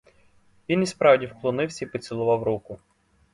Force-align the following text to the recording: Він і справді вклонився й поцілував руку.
Він 0.69 0.83
і 0.83 0.85
справді 0.85 1.25
вклонився 1.25 1.85
й 1.85 1.87
поцілував 1.87 2.43
руку. 2.43 2.79